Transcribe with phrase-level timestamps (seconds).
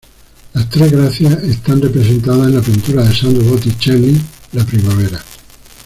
[0.55, 4.19] Las tres Gracias están representadas en la pintura de Sandro Botticelli,
[4.53, 5.23] ""La primavera"".